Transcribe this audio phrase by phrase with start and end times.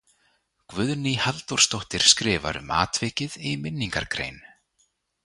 [0.73, 4.41] Guðný Halldórsdóttir skrifar um atvikið í minningargrein.